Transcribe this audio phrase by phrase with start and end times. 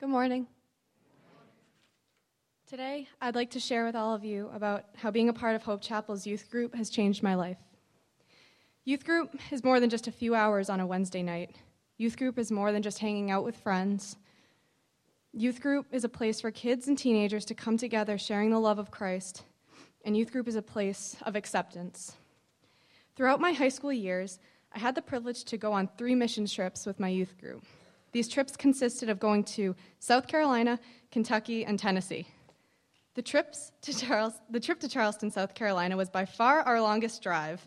[0.00, 0.46] Good morning.
[2.68, 5.64] Today, I'd like to share with all of you about how being a part of
[5.64, 7.58] Hope Chapel's youth group has changed my life.
[8.84, 11.56] Youth group is more than just a few hours on a Wednesday night.
[11.96, 14.16] Youth group is more than just hanging out with friends.
[15.32, 18.78] Youth group is a place for kids and teenagers to come together sharing the love
[18.78, 19.42] of Christ,
[20.04, 22.12] and youth group is a place of acceptance.
[23.16, 24.38] Throughout my high school years,
[24.72, 27.64] I had the privilege to go on three mission trips with my youth group.
[28.12, 30.78] These trips consisted of going to South Carolina,
[31.10, 32.26] Kentucky, and Tennessee.
[33.14, 37.22] The, trips to Charles, the trip to Charleston, South Carolina was by far our longest
[37.22, 37.66] drive,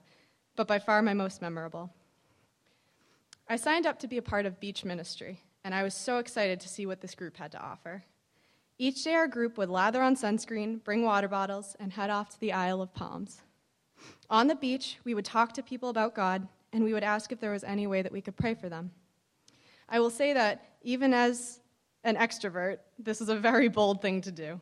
[0.55, 1.93] but by far my most memorable.
[3.49, 6.61] I signed up to be a part of beach ministry, and I was so excited
[6.61, 8.03] to see what this group had to offer.
[8.77, 12.39] Each day, our group would lather on sunscreen, bring water bottles, and head off to
[12.39, 13.41] the Isle of Palms.
[14.29, 17.39] On the beach, we would talk to people about God, and we would ask if
[17.39, 18.91] there was any way that we could pray for them.
[19.93, 21.59] I will say that even as
[22.05, 24.61] an extrovert, this is a very bold thing to do.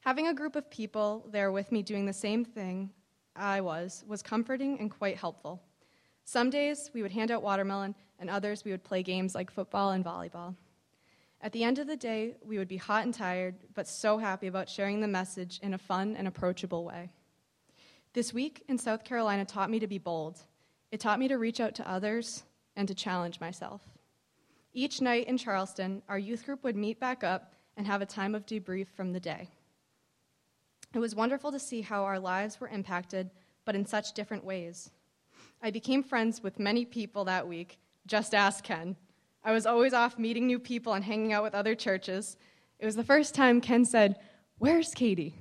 [0.00, 2.90] Having a group of people there with me doing the same thing
[3.34, 5.62] I was was comforting and quite helpful.
[6.26, 9.92] Some days we would hand out watermelon, and others we would play games like football
[9.92, 10.54] and volleyball.
[11.40, 14.46] At the end of the day, we would be hot and tired, but so happy
[14.46, 17.10] about sharing the message in a fun and approachable way.
[18.12, 20.40] This week in South Carolina taught me to be bold.
[20.92, 22.44] It taught me to reach out to others
[22.76, 23.82] and to challenge myself.
[24.76, 28.34] Each night in Charleston, our youth group would meet back up and have a time
[28.34, 29.48] of debrief from the day.
[30.92, 33.30] It was wonderful to see how our lives were impacted,
[33.64, 34.90] but in such different ways.
[35.62, 37.78] I became friends with many people that week.
[38.06, 38.96] Just ask Ken.
[39.44, 42.36] I was always off meeting new people and hanging out with other churches.
[42.80, 44.16] It was the first time Ken said,
[44.58, 45.34] Where's Katie?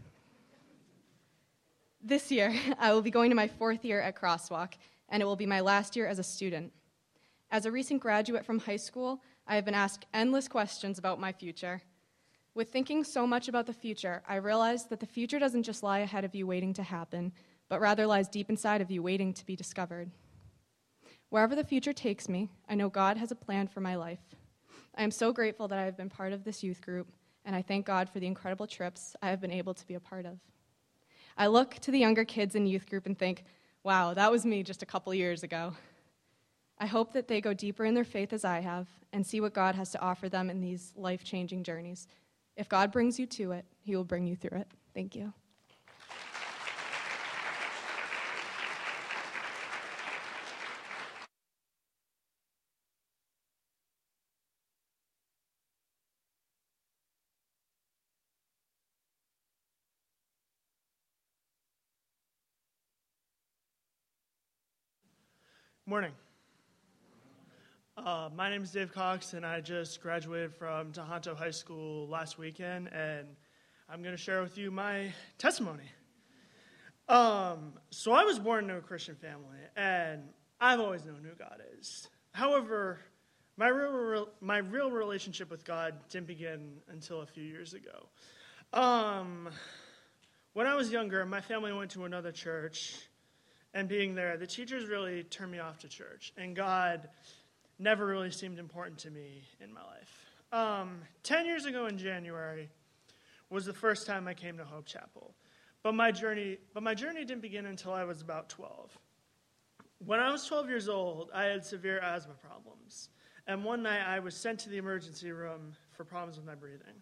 [2.02, 4.74] This year, I will be going to my fourth year at Crosswalk,
[5.10, 6.72] and it will be my last year as a student.
[7.54, 11.32] As a recent graduate from high school, I have been asked endless questions about my
[11.32, 11.84] future.
[12.56, 16.00] With thinking so much about the future, I realized that the future doesn't just lie
[16.00, 17.32] ahead of you waiting to happen,
[17.70, 20.10] but rather lies deep inside of you waiting to be discovered.
[21.30, 24.34] Wherever the future takes me, I know God has a plan for my life.
[24.96, 27.12] I am so grateful that I have been part of this youth group,
[27.46, 30.00] and I thank God for the incredible trips I have been able to be a
[30.00, 30.40] part of.
[31.38, 33.44] I look to the younger kids in youth group and think,
[33.84, 35.74] wow, that was me just a couple years ago.
[36.80, 39.54] I hope that they go deeper in their faith as I have and see what
[39.54, 42.08] God has to offer them in these life changing journeys
[42.56, 44.68] if God brings you to it, He will bring you through it.
[44.94, 45.34] Thank you.
[65.86, 66.12] Morning.
[68.06, 72.38] Uh, my name is Dave Cox, and I just graduated from Tahanto High School last
[72.38, 73.26] weekend, and
[73.88, 75.90] I'm going to share with you my testimony.
[77.08, 80.24] Um, so, I was born into a Christian family, and
[80.60, 82.10] I've always known who God is.
[82.34, 83.00] However,
[83.56, 88.10] my real, my real relationship with God didn't begin until a few years ago.
[88.74, 89.48] Um,
[90.52, 92.98] when I was younger, my family went to another church,
[93.74, 97.08] and being there, the teachers really turned me off to church, and God
[97.80, 100.26] never really seemed important to me in my life.
[100.52, 102.70] Um, Ten years ago in January
[103.50, 105.36] was the first time I came to Hope Chapel,
[105.82, 108.98] but my journey, but my journey didn't begin until I was about 12.
[110.06, 113.10] When I was 12 years old, I had severe asthma problems,
[113.48, 117.02] and one night I was sent to the emergency room for problems with my breathing.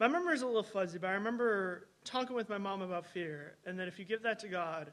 [0.00, 3.56] My memory is a little fuzzy, but I remember talking with my mom about fear,
[3.66, 4.92] and that if you give that to God,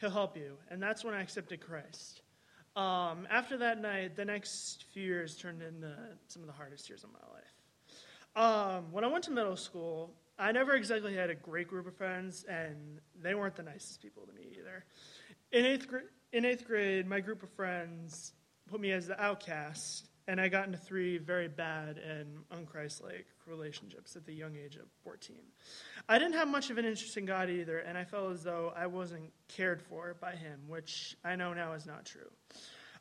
[0.00, 0.56] He'll help you.
[0.70, 2.22] And that's when I accepted Christ.
[2.76, 5.94] Um, after that night, the next few years turned into
[6.26, 7.54] some of the hardest years of my life.
[8.36, 11.94] Um, when I went to middle school, I never exactly had a great group of
[11.94, 14.84] friends, and they weren't the nicest people to me either.
[15.52, 15.98] In eighth, gr-
[16.32, 18.32] in eighth grade, my group of friends
[18.68, 24.16] put me as the outcast, and I got into three very bad and unchristlike relationships
[24.16, 25.36] at the young age of 14.
[26.08, 28.72] I didn't have much of an interest in God either, and I felt as though
[28.74, 32.30] I wasn't cared for by Him, which I know now is not true.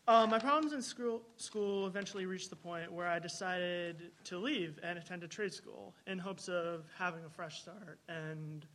[0.06, 4.78] Uh, my problems in school, school eventually reached the point where I decided to leave
[4.84, 8.66] and attend a trade school in hopes of having a fresh start and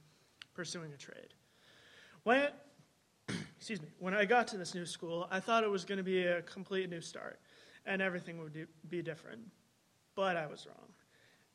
[0.54, 1.34] pursuing a trade.
[2.22, 2.48] When
[3.58, 6.04] excuse me, when I got to this new school, I thought it was going to
[6.04, 7.38] be a complete new start
[7.86, 9.40] and everything would be different.
[10.14, 10.88] But I was wrong.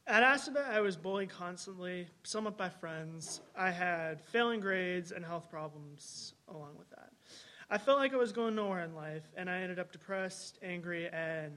[0.05, 3.39] At Assabet, I was bullied constantly, some somewhat by friends.
[3.55, 7.11] I had failing grades and health problems along with that.
[7.69, 11.07] I felt like I was going nowhere in life, and I ended up depressed, angry,
[11.07, 11.53] and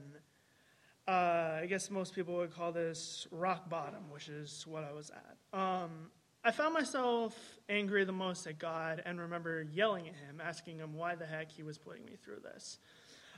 [1.07, 5.11] uh, I guess most people would call this rock bottom, which is what I was
[5.11, 5.59] at.
[5.59, 6.09] Um,
[6.43, 7.35] I found myself
[7.67, 11.51] angry the most at God and remember yelling at him, asking him why the heck
[11.51, 12.79] he was putting me through this.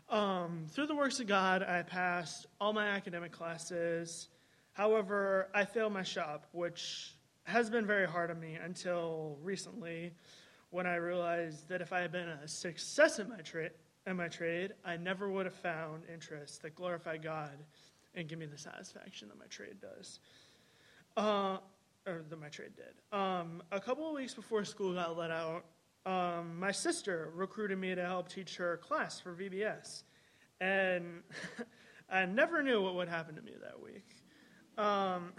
[0.09, 4.29] Um, through the works of God, I passed all my academic classes.
[4.73, 7.13] However, I failed my shop, which
[7.43, 10.13] has been very hard on me until recently
[10.71, 13.69] when I realized that if I had been a success in my, tra-
[14.07, 17.57] in my trade, I never would have found interests that glorify God
[18.15, 20.19] and give me the satisfaction that my trade does.
[21.17, 21.57] Uh,
[22.07, 23.17] or that my trade did.
[23.17, 25.65] Um, a couple of weeks before school got let out,
[26.05, 30.03] um, my sister recruited me to help teach her class for VBS.
[30.61, 31.23] And
[32.09, 34.15] I never knew what would happen to me that week.
[34.77, 35.33] Um,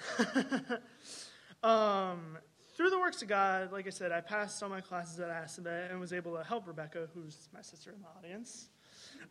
[1.69, 2.39] um,
[2.77, 5.91] through the works of God, like I said, I passed all my classes at Assabet
[5.91, 8.69] and was able to help Rebecca, who's my sister in the audience.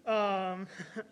[0.05, 0.67] Um,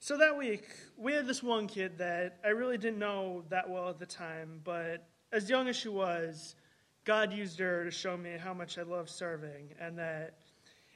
[0.00, 0.66] so that week,
[0.96, 4.60] we had this one kid that I really didn't know that well at the time,
[4.64, 6.56] but as young as she was,
[7.06, 10.34] God used her to show me how much I love serving and that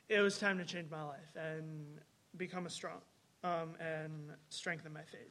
[0.09, 2.01] it was time to change my life and
[2.37, 3.01] become a strong
[3.45, 5.31] um, and strengthen my faith.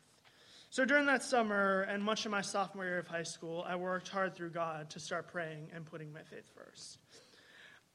[0.70, 4.08] So during that summer and much of my sophomore year of high school, I worked
[4.08, 7.00] hard through God to start praying and putting my faith first.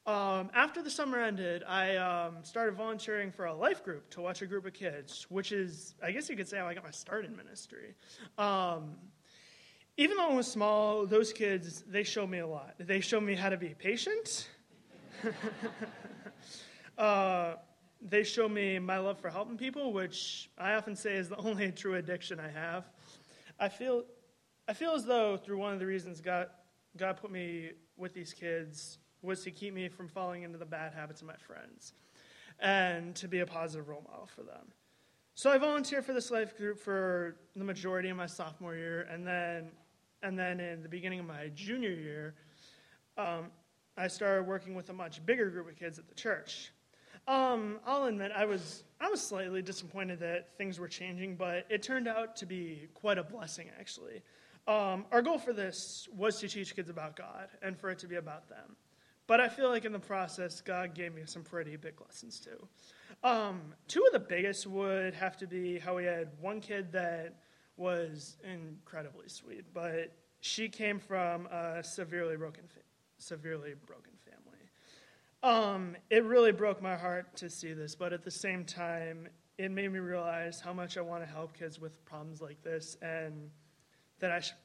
[0.07, 4.43] Um, after the summer ended, I um, started volunteering for a life group to watch
[4.43, 6.91] a group of kids, which is, I guess you could say, how I got my
[6.91, 7.95] start in ministry.
[8.37, 8.97] Um,
[9.97, 12.75] even though I was small, those kids, they showed me a lot.
[12.79, 14.49] They showed me how to be patient.
[16.99, 17.55] uh,
[18.03, 21.71] they showed me my love for helping people, which I often say is the only
[21.77, 22.85] true addiction I have.
[23.59, 24.05] I feel,
[24.67, 26.49] I feel as though through one of the reasons God,
[26.97, 30.93] God put me with these kids was to keep me from falling into the bad
[30.93, 31.95] habits of my friends
[32.61, 34.73] and to be a positive role model for them.
[35.35, 39.27] So I volunteered for this life group for the majority of my sophomore year, and
[39.27, 39.73] then
[40.25, 42.35] and then in the beginning of my junior year,
[43.19, 43.51] um,
[43.97, 46.73] I started working with a much bigger group of kids at the church.
[47.29, 51.83] Um, I'll admit I was I was slightly disappointed that things were changing, but it
[51.83, 54.23] turned out to be quite a blessing actually.
[54.67, 58.09] Um, our goal for this was to teach kids about God and for it to
[58.09, 58.77] be about them.
[59.27, 62.67] But I feel like in the process, God gave me some pretty big lessons too.
[63.23, 67.44] Um, two of the biggest would have to be how we had one kid that
[67.77, 72.65] was incredibly sweet, but she came from a severely broken,
[73.19, 74.59] severely broken family.
[75.43, 79.29] Um, it really broke my heart to see this, but at the same time,
[79.59, 82.97] it made me realize how much I want to help kids with problems like this,
[83.03, 83.51] and
[84.21, 84.57] that I should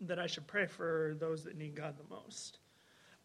[0.00, 2.58] that I should pray for those that need God the most.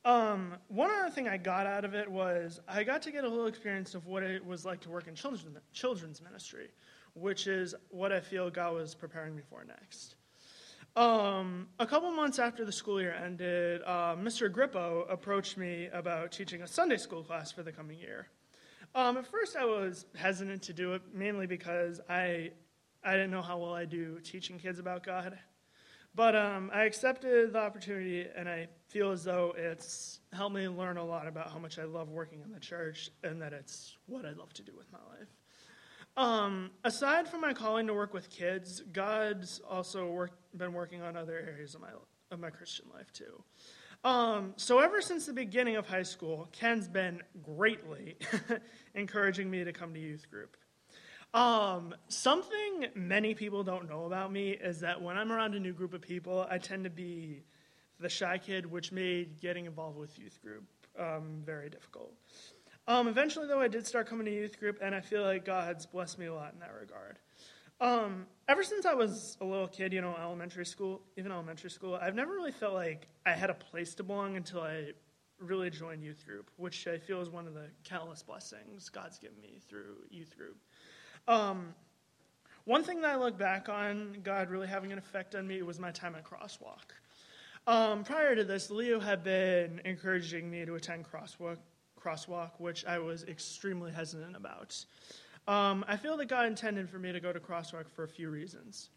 [0.06, 3.28] Um, one other thing I got out of it was I got to get a
[3.28, 6.70] little experience of what it was like to work in children's, children's ministry
[7.14, 10.16] which is what I feel God was preparing me for next.
[10.96, 14.50] Um, a couple months after the school year ended, uh, Mr.
[14.50, 18.28] Grippo approached me about teaching a Sunday school class for the coming year.
[18.94, 22.52] Um, at first, I was hesitant to do it, mainly because I,
[23.06, 25.38] I didn't know how well I do teaching kids about God.
[26.14, 30.98] But um, I accepted the opportunity, and I feel as though it's helped me learn
[30.98, 34.26] a lot about how much I love working in the church and that it's what
[34.26, 35.30] I love to do with my life.
[36.18, 41.16] Um, aside from my calling to work with kids, God's also work, been working on
[41.16, 41.90] other areas of my,
[42.32, 43.44] of my Christian life too.
[44.04, 48.18] Um, so, ever since the beginning of high school, Ken's been greatly
[48.96, 50.58] encouraging me to come to youth group.
[51.34, 55.72] Um, something many people don't know about me is that when I'm around a new
[55.72, 57.44] group of people, I tend to be
[58.00, 60.64] the shy kid, which made getting involved with youth group
[61.00, 62.14] um, very difficult.
[62.88, 65.86] Um, eventually, though, I did start coming to youth group, and I feel like God's
[65.86, 67.20] blessed me a lot in that regard.
[67.80, 71.98] Um, ever since I was a little kid, you know, elementary school, even elementary school,
[72.00, 74.92] I've never really felt like I had a place to belong until I
[75.40, 79.42] really joined youth group, which I feel is one of the countless blessings God's given
[79.42, 80.58] me through youth group.
[81.28, 81.74] Um,
[82.66, 85.80] one thing that I look back on, God really having an effect on me, was
[85.80, 86.92] my time at Crosswalk.
[87.66, 91.58] Um, prior to this, Leo had been encouraging me to attend Crosswalk
[92.04, 94.84] crosswalk, which I was extremely hesitant about.
[95.48, 98.30] Um, I feel that God intended for me to go to crosswalk for a few
[98.30, 98.90] reasons.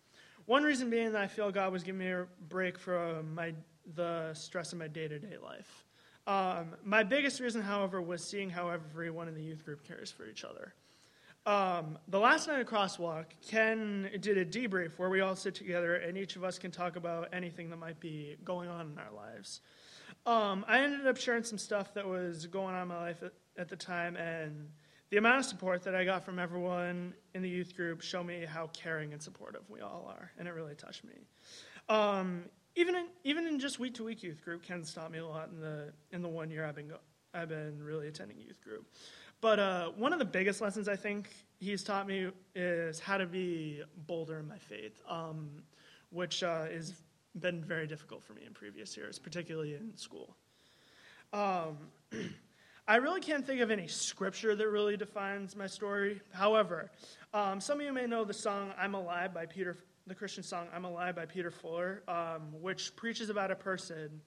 [0.46, 3.54] One reason being that I feel God was giving me a break from my,
[3.94, 5.84] the stress of my day to day life.
[6.26, 10.26] Um, my biggest reason, however, was seeing how everyone in the youth group cares for
[10.26, 10.74] each other.
[11.46, 15.96] Um, the last night of Crosswalk, Ken did a debrief where we all sit together
[15.96, 19.12] and each of us can talk about anything that might be going on in our
[19.14, 19.60] lives.
[20.26, 23.32] Um, I ended up sharing some stuff that was going on in my life at,
[23.58, 24.68] at, the time, and
[25.10, 28.44] the amount of support that I got from everyone in the youth group showed me
[28.44, 31.14] how caring and supportive we all are, and it really touched me.
[31.88, 32.44] Um,
[32.76, 35.50] even in even in just week to week youth group, Ken taught me a lot
[35.50, 36.98] in the in the one year I've been go,
[37.32, 38.86] I've been really attending youth group.
[39.40, 41.28] But uh, one of the biggest lessons I think
[41.58, 45.62] he's taught me is how to be bolder in my faith, um,
[46.10, 46.94] which uh, has
[47.38, 50.36] been very difficult for me in previous years, particularly in school.
[51.32, 51.78] Um,
[52.86, 56.20] I really can't think of any scripture that really defines my story.
[56.32, 56.90] However,
[57.32, 59.76] um, some of you may know the song "I'm Alive" by Peter,
[60.06, 64.20] the Christian song "I'm Alive" by Peter Furler, um, which preaches about a person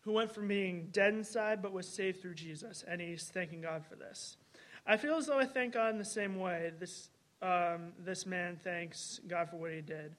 [0.00, 3.86] who went from being dead inside but was saved through Jesus, and he's thanking God
[3.86, 4.36] for this.
[4.84, 6.72] I feel as though I thank God in the same way.
[6.78, 7.08] This
[7.40, 10.16] um, this man thanks God for what he did.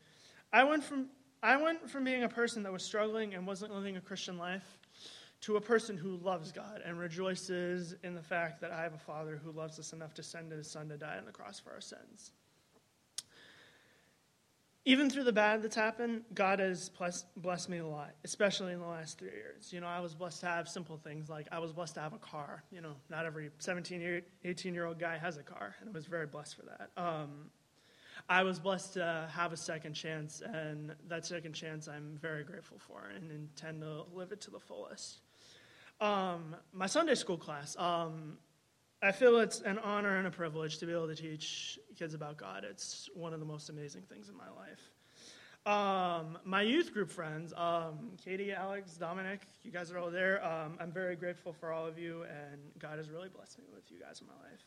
[0.52, 1.08] I went from
[1.44, 4.80] I went from being a person that was struggling and wasn't living a Christian life
[5.42, 8.98] to a person who loves God and rejoices in the fact that I have a
[8.98, 11.72] Father who loves us enough to send his Son to die on the cross for
[11.72, 12.32] our sins.
[14.86, 16.90] Even through the bad that's happened, God has
[17.36, 19.74] blessed me a lot, especially in the last three years.
[19.74, 22.14] You know, I was blessed to have simple things like I was blessed to have
[22.14, 22.64] a car.
[22.72, 26.06] You know, not every 17, 18 year old guy has a car, and I was
[26.06, 26.90] very blessed for that.
[26.96, 27.50] Um,
[28.30, 32.78] I was blessed to have a second chance, and that second chance I'm very grateful
[32.80, 35.20] for and intend to live it to the fullest.
[36.00, 38.38] Um, my Sunday school class, um,
[39.02, 42.38] I feel it's an honor and a privilege to be able to teach kids about
[42.38, 42.64] God.
[42.64, 44.80] It's one of the most amazing things in my life.
[45.66, 50.46] Um, my youth group friends, um, Katie, Alex, Dominic, you guys are all there.
[50.46, 53.90] Um, I'm very grateful for all of you, and God has really blessed me with
[53.90, 54.66] you guys in my life.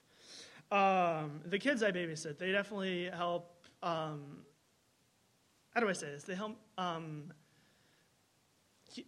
[0.71, 3.67] Um, the kids I babysit, they definitely help.
[3.83, 4.43] Um,
[5.71, 6.25] how do I say this?
[6.25, 6.57] They help.
[6.77, 7.33] Um,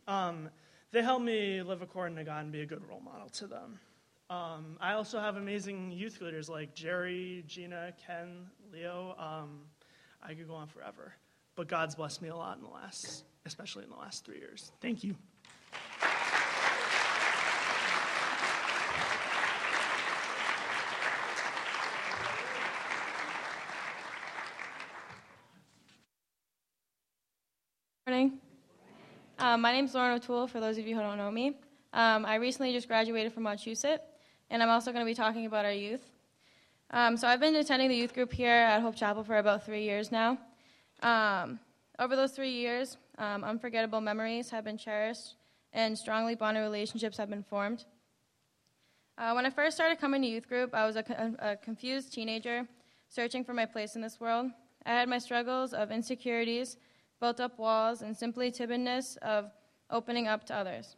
[0.07, 0.50] um,
[0.93, 3.79] they help me live according to God and be a good role model to them.
[4.31, 9.15] Um, I also have amazing youth leaders like Jerry, Gina, Ken, Leo.
[10.23, 11.15] I could go on forever,
[11.57, 14.73] but God's blessed me a lot in the last, especially in the last three years.
[14.81, 15.15] Thank you.
[28.07, 28.39] Morning.
[29.49, 31.57] Um, my name is Lauren O'Toole, for those of you who don't know me.
[31.95, 34.00] Um, I recently just graduated from Wachusett,
[34.50, 36.02] and I'm also going to be talking about our youth.
[36.90, 39.85] Um, so I've been attending the youth group here at Hope Chapel for about three
[39.85, 40.37] years now.
[41.02, 41.59] Um,
[41.99, 45.37] over those three years, um, unforgettable memories have been cherished,
[45.73, 47.87] and strongly bonded relationships have been formed.
[49.17, 52.69] Uh, when I first started coming to youth group, I was a, a confused teenager
[53.09, 54.50] searching for my place in this world.
[54.85, 56.76] I had my struggles of insecurities
[57.21, 59.51] built up walls, and simply timidness of
[59.91, 60.97] opening up to others.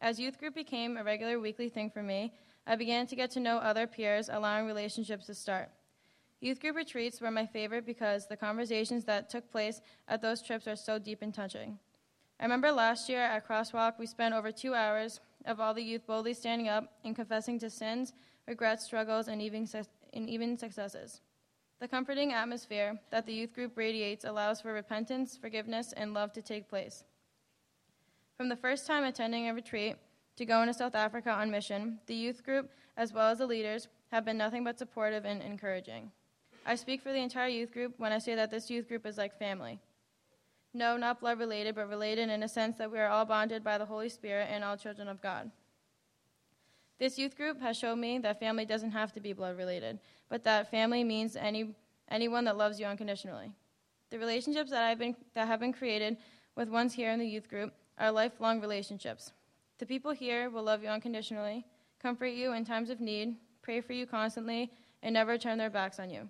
[0.00, 2.32] As youth group became a regular weekly thing for me,
[2.66, 5.70] I began to get to know other peers, allowing relationships to start.
[6.40, 10.66] Youth group retreats were my favorite because the conversations that took place at those trips
[10.66, 11.78] are so deep and touching.
[12.38, 16.06] I remember last year at Crosswalk, we spent over two hours of all the youth
[16.06, 18.14] boldly standing up and confessing to sins,
[18.46, 19.68] regrets, struggles, and even,
[20.14, 21.20] and even successes.
[21.80, 26.42] The comforting atmosphere that the youth group radiates allows for repentance, forgiveness, and love to
[26.42, 27.04] take place.
[28.36, 29.96] From the first time attending a retreat
[30.36, 33.88] to going to South Africa on mission, the youth group, as well as the leaders,
[34.12, 36.10] have been nothing but supportive and encouraging.
[36.66, 39.16] I speak for the entire youth group when I say that this youth group is
[39.16, 39.80] like family.
[40.74, 43.78] No, not blood related, but related in a sense that we are all bonded by
[43.78, 45.50] the Holy Spirit and all children of God.
[47.00, 50.44] This youth group has shown me that family doesn't have to be blood related, but
[50.44, 51.74] that family means any,
[52.10, 53.50] anyone that loves you unconditionally.
[54.10, 56.18] The relationships that, I've been, that have been created
[56.56, 59.32] with ones here in the youth group are lifelong relationships.
[59.78, 61.64] The people here will love you unconditionally,
[62.02, 64.70] comfort you in times of need, pray for you constantly,
[65.02, 66.28] and never turn their backs on you.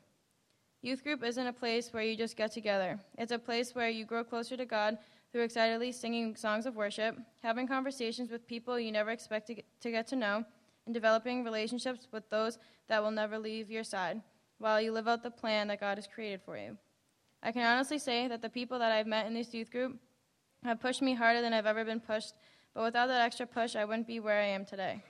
[0.82, 2.96] Youth group isn't a place where you just get together.
[3.18, 4.98] It's a place where you grow closer to God
[5.32, 9.64] through excitedly singing songs of worship, having conversations with people you never expect to get
[9.80, 10.44] to, get to know,
[10.90, 14.20] and developing relationships with those that will never leave your side
[14.58, 16.76] while you live out the plan that God has created for you.
[17.44, 19.96] I can honestly say that the people that I've met in this youth group
[20.64, 22.34] have pushed me harder than I've ever been pushed,
[22.74, 25.00] but without that extra push, I wouldn't be where I am today.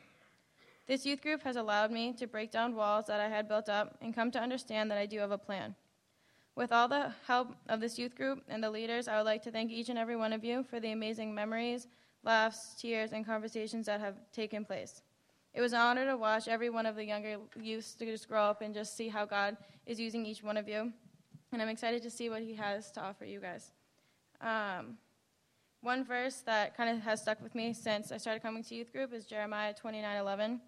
[0.87, 3.97] This youth group has allowed me to break down walls that I had built up
[4.03, 5.75] and come to understand that I do have a plan.
[6.57, 9.51] With all the help of this youth group and the leaders, I would like to
[9.51, 11.89] thank each and every one of you for the amazing memories,
[12.23, 15.01] laughs, tears, and conversations that have taken place.
[15.52, 18.45] It was an honor to watch every one of the younger youths to just grow
[18.45, 20.92] up and just see how God is using each one of you.
[21.52, 23.73] And I'm excited to see what He has to offer you guys.
[24.40, 24.97] Um,
[25.83, 28.92] one verse that kind of has stuck with me since I started coming to youth
[28.92, 30.61] group is Jeremiah 29:11.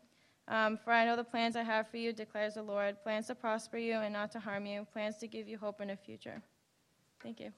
[0.48, 3.34] Um, for I know the plans I have for you, declares the Lord plans to
[3.34, 6.42] prosper you and not to harm you, plans to give you hope in a future.
[7.22, 7.52] Thank you.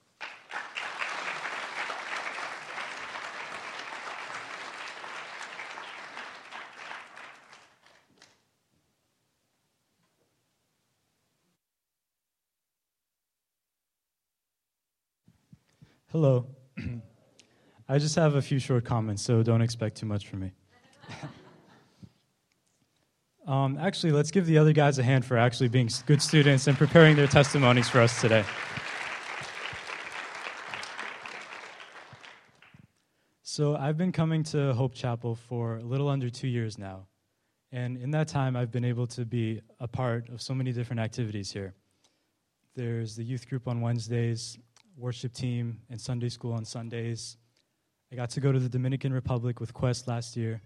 [16.15, 16.47] Hello.
[17.89, 20.53] I just have a few short comments, so don't expect too much from me.
[23.49, 26.79] um, actually, let's give the other guys a hand for actually being good students and
[26.79, 28.45] preparing their testimonies for us today.
[33.43, 37.09] So, I've been coming to Hope Chapel for a little under two years now.
[37.73, 41.01] And in that time, I've been able to be a part of so many different
[41.01, 41.75] activities here.
[42.77, 44.61] There's the youth group on Wednesdays,
[44.97, 47.37] worship team, and Sunday school on Sundays.
[48.13, 50.61] I got to go to the Dominican Republic with Quest last year.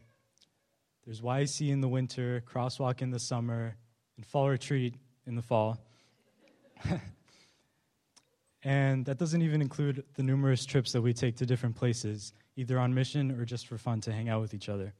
[1.04, 3.76] There's YC in the winter, Crosswalk in the summer,
[4.16, 4.94] and fall retreat
[5.26, 5.78] in the fall.
[8.62, 12.78] and that doesn't even include the numerous trips that we take to different places, either
[12.78, 14.92] on mission or just for fun to hang out with each other.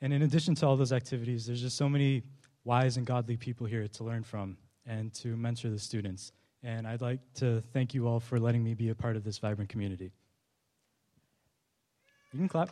[0.00, 2.22] And in addition to all those activities, there's just so many
[2.64, 4.56] wise and godly people here to learn from
[4.86, 6.32] and to mentor the students.
[6.62, 9.38] And I'd like to thank you all for letting me be a part of this
[9.38, 10.12] vibrant community.
[12.32, 12.70] You can clap.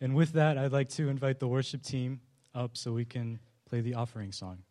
[0.00, 2.20] and with that, I'd like to invite the worship team
[2.54, 4.62] up so we can play the offering song.